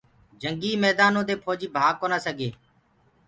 [0.41, 2.49] جنگي ميدآنو دي ڦوجي ڀآگ ڪونآ سگي